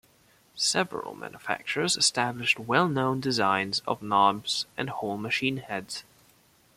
Several 0.55 1.13
manufacturers 1.13 1.95
established 1.95 2.57
well-known 2.57 3.19
designs 3.21 3.83
of 3.85 4.01
knobs 4.01 4.65
and 4.75 4.89
whole 4.89 5.15
machine 5.19 5.57
heads. 5.57 6.03